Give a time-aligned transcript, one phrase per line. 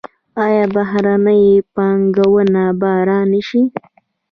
[0.43, 3.61] آیا بهرنۍ پانګونه به را نشي؟